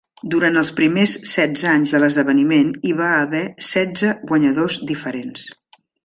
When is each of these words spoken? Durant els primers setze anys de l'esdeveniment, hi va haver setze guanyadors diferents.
Durant 0.33 0.55
els 0.59 0.69
primers 0.77 1.11
setze 1.31 1.67
anys 1.73 1.93
de 1.95 1.99
l'esdeveniment, 2.03 2.71
hi 2.87 2.93
va 3.01 3.09
haver 3.17 3.43
setze 3.67 4.09
guanyadors 4.33 4.79
diferents. 4.93 5.45